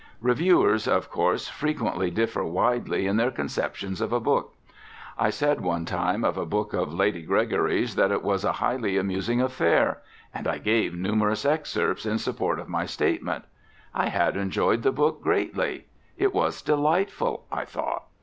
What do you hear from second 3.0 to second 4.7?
in their conceptions of a book.